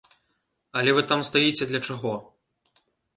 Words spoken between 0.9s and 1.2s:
вы